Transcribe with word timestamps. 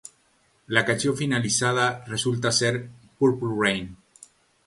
La 0.65 0.83
canción 0.83 1.15
finalizada 1.15 2.03
resulta 2.07 2.51
ser 2.51 2.89
"Purple 3.19 3.49
Rain". 3.55 3.97